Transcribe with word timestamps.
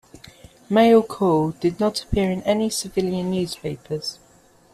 "Male 0.67 1.03
Call" 1.03 1.51
did 1.51 1.79
not 1.79 2.01
appear 2.01 2.31
in 2.31 2.41
any 2.41 2.71
civilian 2.71 3.29
newspapers. 3.29 4.17